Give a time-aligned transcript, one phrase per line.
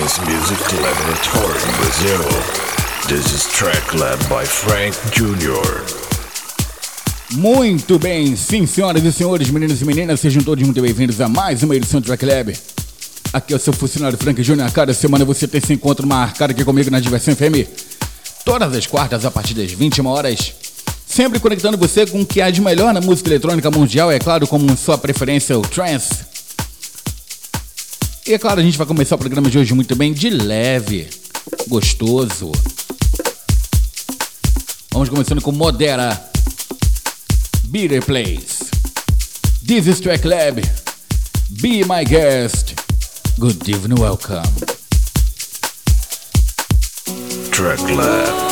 [0.00, 2.22] Music Laboratory Brazil.
[3.06, 5.84] This is track led by Frank Jr.
[7.36, 11.62] Muito bem, sim, senhoras e senhores, meninos e meninas, sejam todos muito bem-vindos a mais
[11.62, 12.56] uma edição do Track Lab.
[13.30, 14.72] Aqui é o seu funcionário Frank Jr.
[14.72, 17.68] Cada semana você tem esse encontro marcado aqui comigo na Diversão FM.
[18.42, 20.54] Todas as quartas, a partir das 21 horas.
[21.06, 24.46] Sempre conectando você com o que há de melhor na música eletrônica mundial, é claro,
[24.46, 26.29] como sua preferência, o trance.
[28.26, 31.08] E é claro, a gente vai começar o programa de hoje muito bem, de leve,
[31.68, 32.52] gostoso.
[34.92, 36.30] Vamos começando com Modera.
[37.64, 38.64] Beater Place.
[39.66, 40.60] This is Track Lab.
[41.62, 42.74] Be my guest.
[43.38, 44.42] Good evening, welcome.
[47.52, 48.49] Track lab.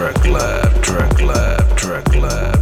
[0.00, 2.59] track lab, track lab, track lab.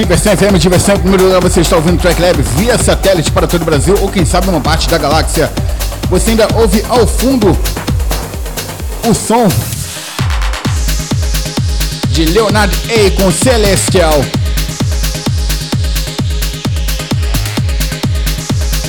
[0.00, 3.64] Diversão FM, diversão primeiro lugar, você está ouvindo Track Lab via satélite para todo o
[3.66, 5.52] Brasil ou quem sabe uma parte da galáxia.
[6.08, 7.54] Você ainda ouve ao fundo
[9.06, 9.46] o som
[12.08, 14.24] de Leonard A com Celestial.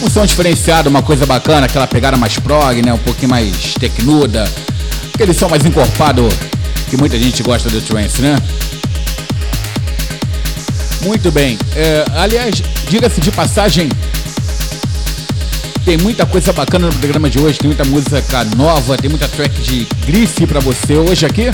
[0.02, 2.93] Um som diferenciado, uma coisa bacana, aquela pegada mais prog, né?
[2.93, 4.50] Um pouquinho mais tecnuda.
[5.13, 6.30] Aquele som mais encorpado
[6.89, 8.41] que muita gente gosta do trance, né?
[11.04, 11.58] Muito bem.
[11.76, 13.90] É, aliás, diga-se de passagem,
[15.84, 19.62] tem muita coisa bacana no programa de hoje, tem muita música nova, tem muita track
[19.62, 21.50] de grife para você hoje aqui.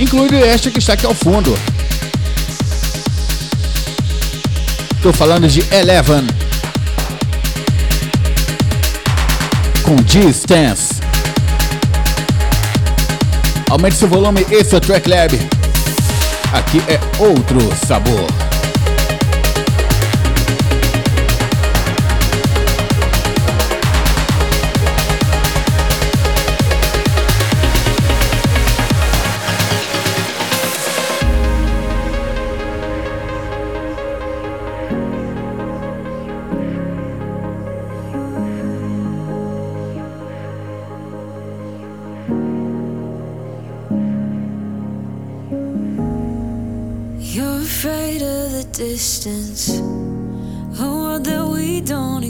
[0.00, 1.56] Incluindo esta que está aqui ao fundo.
[4.96, 6.26] Estou falando de Eleven.
[9.82, 10.94] Com G-Stance.
[13.68, 15.38] Aumente seu volume, esse é o Track Lab.
[16.52, 18.45] Aqui é outro sabor.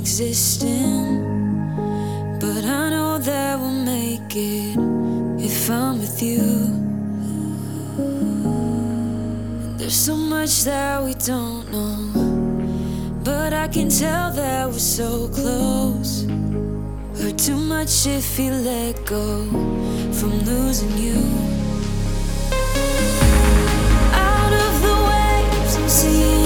[0.06, 2.38] Don't exist in.
[2.38, 4.78] But I know that we'll make it
[5.44, 6.44] if I'm with you.
[9.78, 16.24] There's so much that we don't know, but I can tell that we're so close.
[17.20, 19.44] Hurt too much if you let go
[20.12, 21.46] from losing you.
[25.88, 26.45] seeing in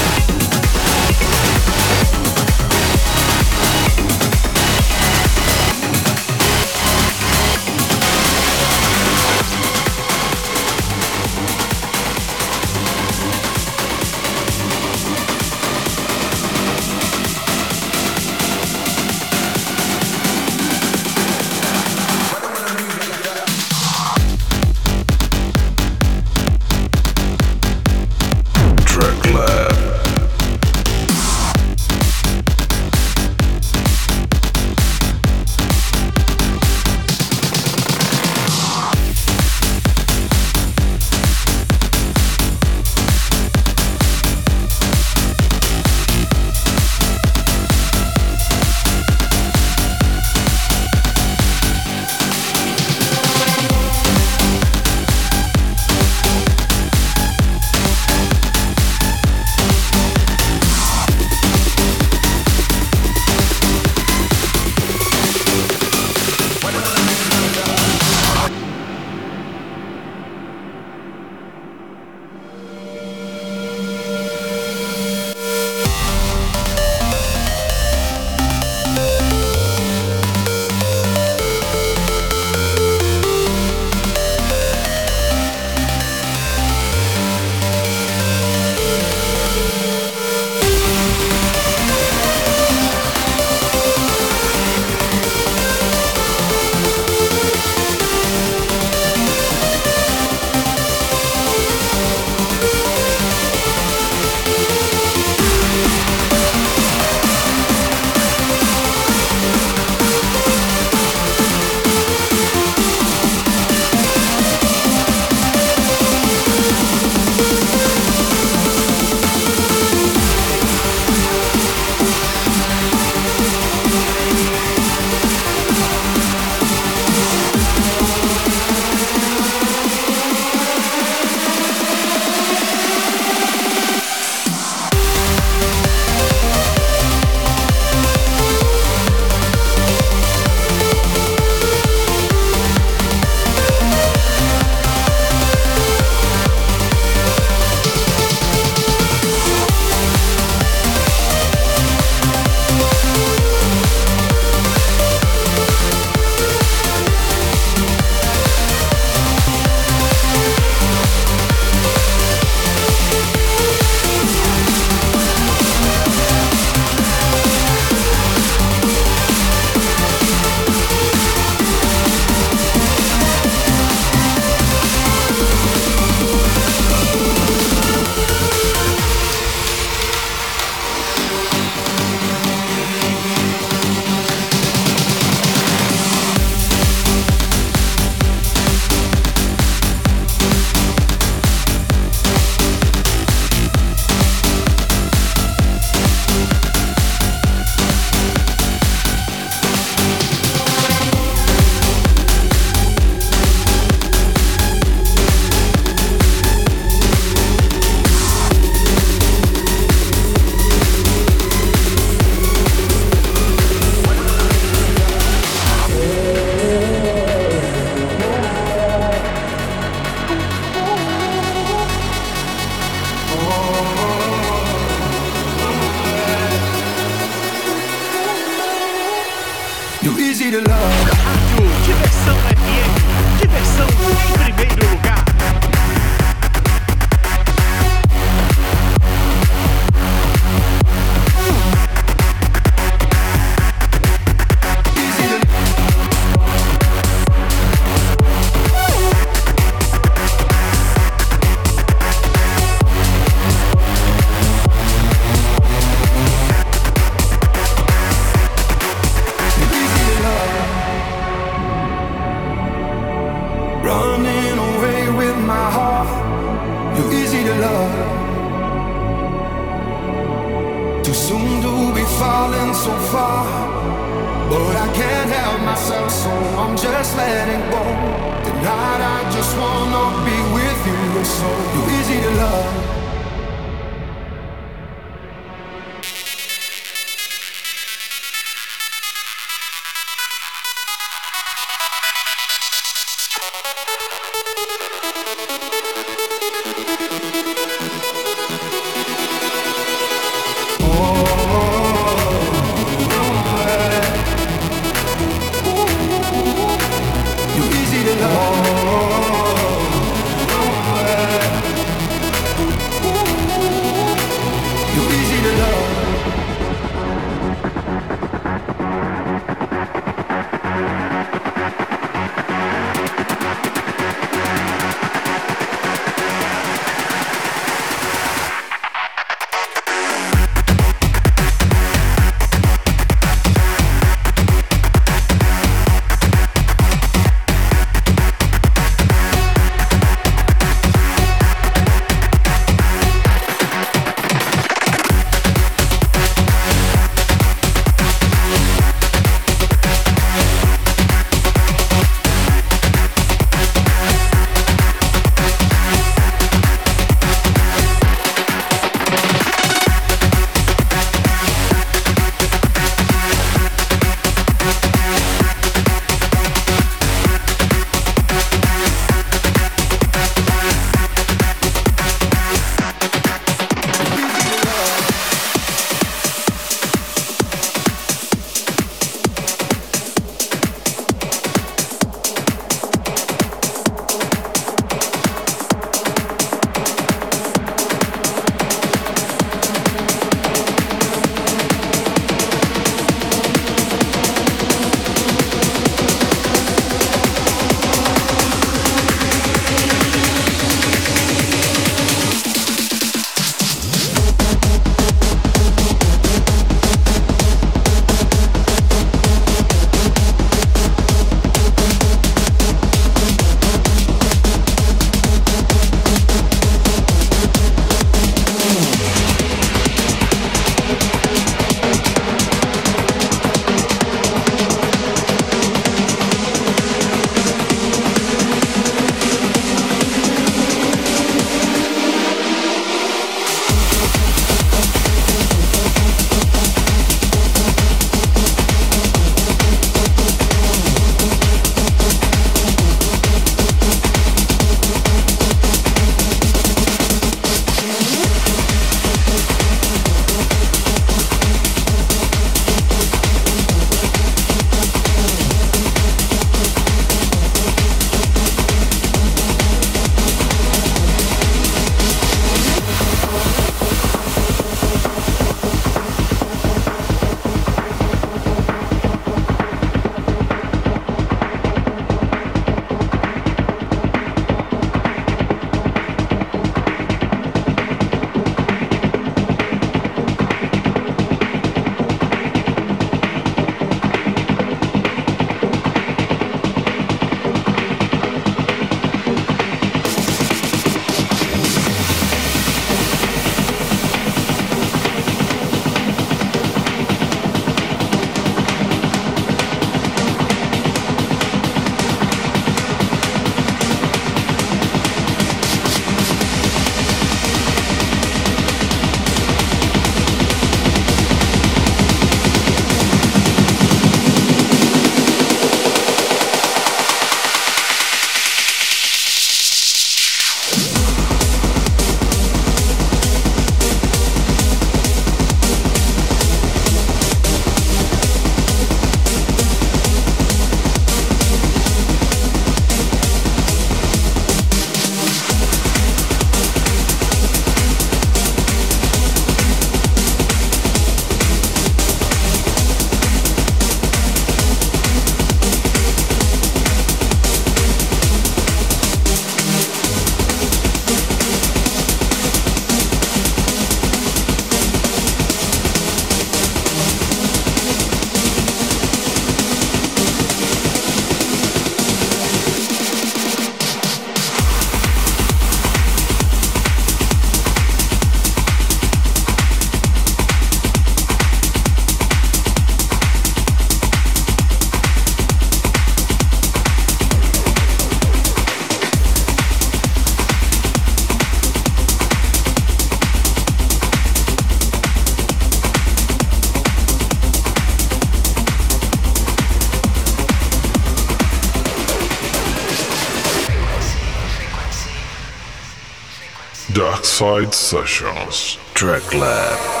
[597.41, 598.77] Side Sessions.
[598.93, 600.00] Track Lab.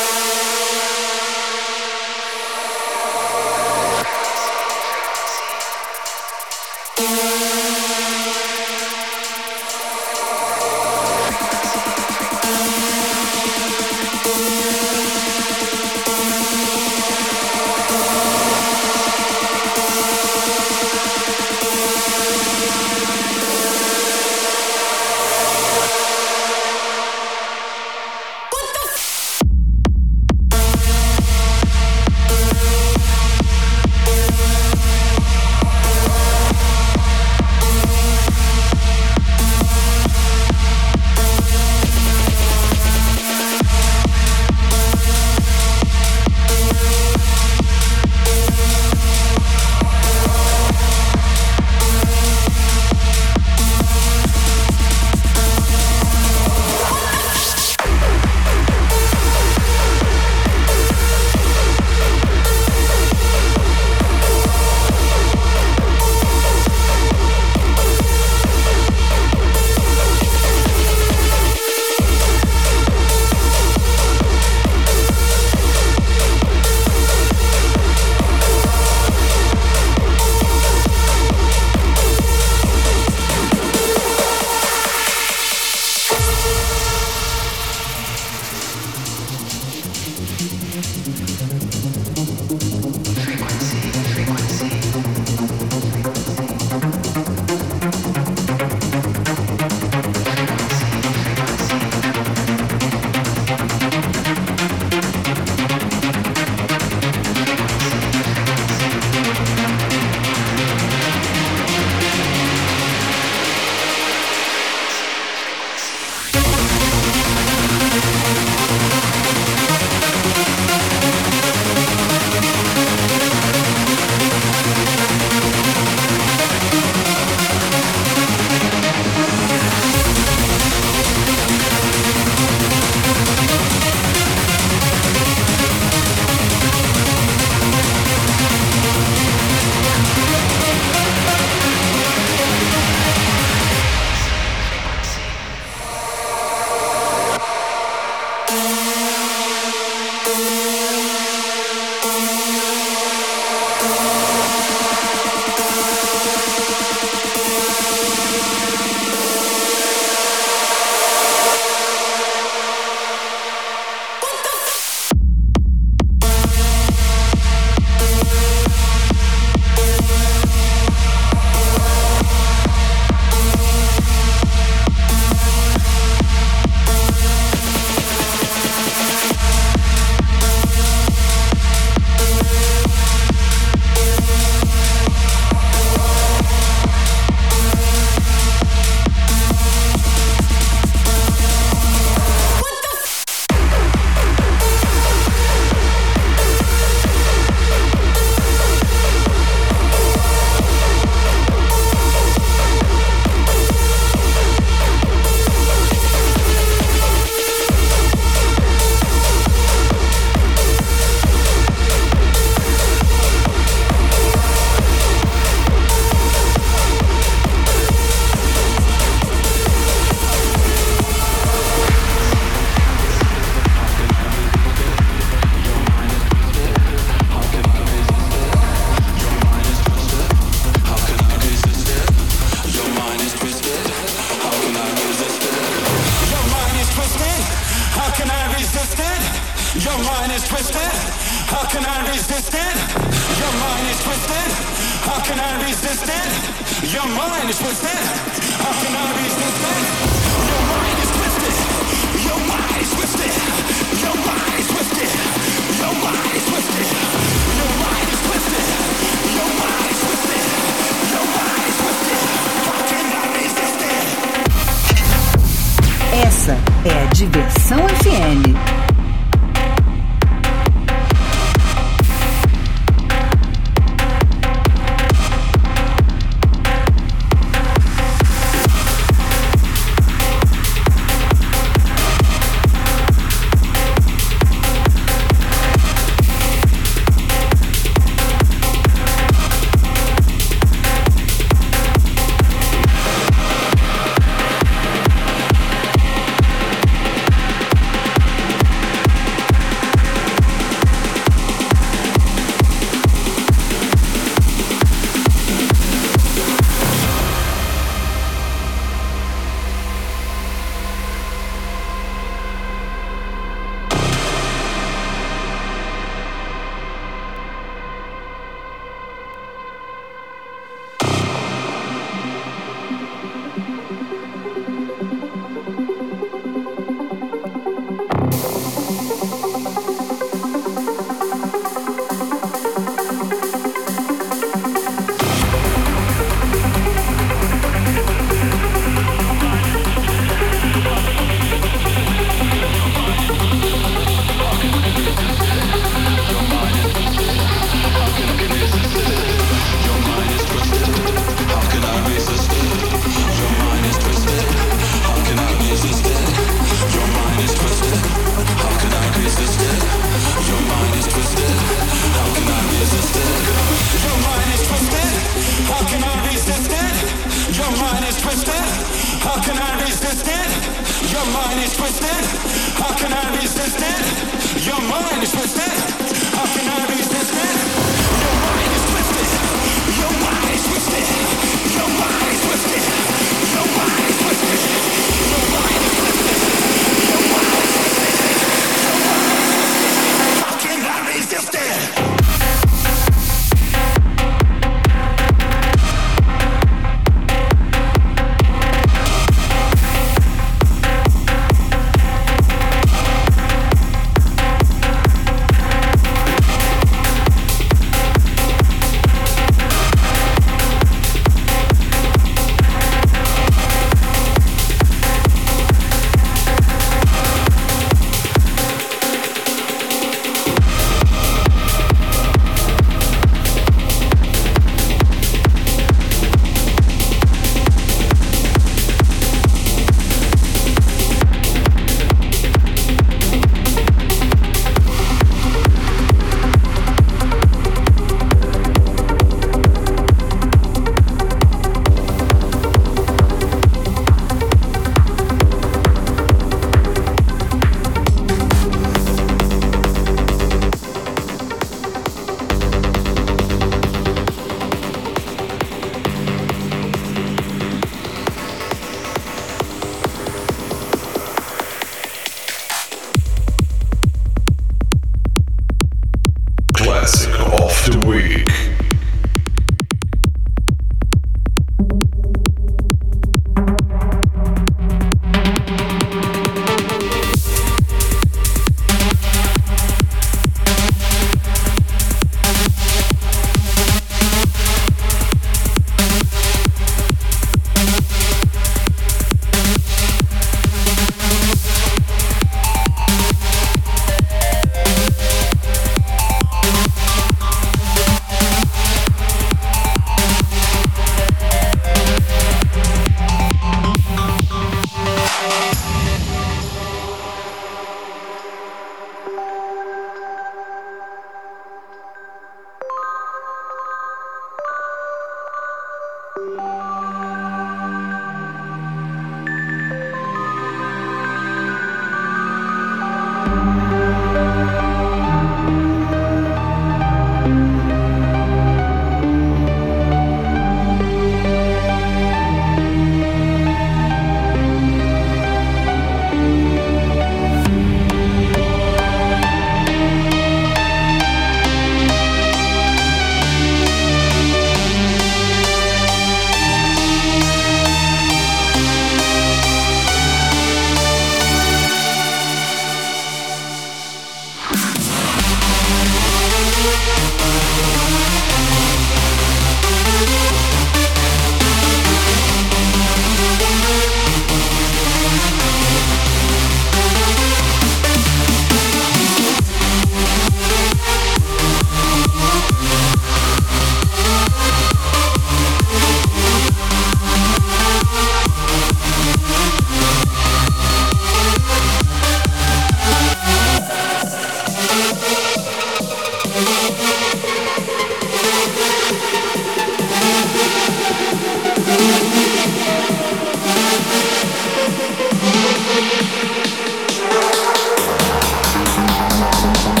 [599.61, 600.00] Sessions.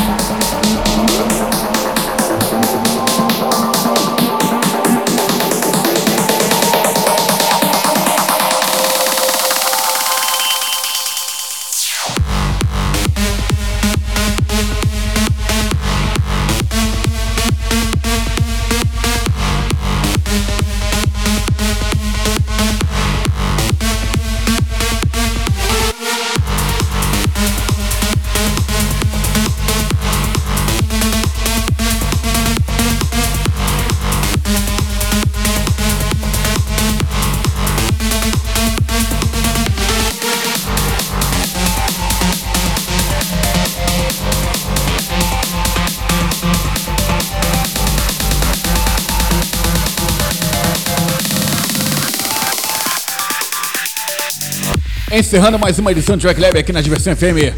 [55.31, 57.55] Encerrando mais uma edição de Track Lab aqui na Diversão FM.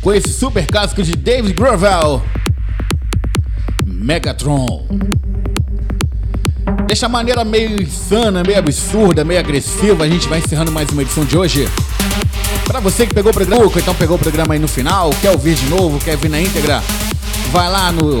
[0.00, 2.20] Com esse super casco de David Grovel.
[3.86, 4.88] Megatron.
[6.88, 11.24] Dessa maneira meio insana, meio absurda, meio agressiva, a gente vai encerrando mais uma edição
[11.24, 11.68] de hoje.
[12.64, 15.54] Pra você que pegou o programa, então pegou o programa aí no final, quer ouvir
[15.54, 16.82] de novo, quer vir na íntegra,
[17.52, 18.20] vai lá no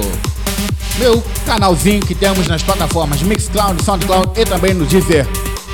[1.00, 5.26] meu canalzinho que temos nas plataformas Mixcloud, Soundcloud e também no Deezer.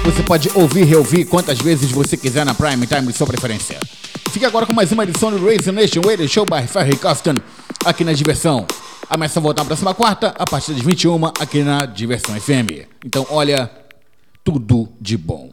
[0.08, 3.78] Você pode ouvir e reouvir quantas vezes você quiser na Prime Time de sua preferência.
[4.30, 7.34] Fique agora com mais uma edição do Raise Nation Radio Show by Ferry Coston
[7.84, 8.66] aqui na Diversão.
[9.10, 12.88] Ameaça voltar na próxima quarta, a partir das 21 aqui na Diversão FM.
[13.04, 13.70] Então, olha,
[14.42, 15.50] tudo de bom.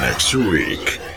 [0.00, 1.13] Next week.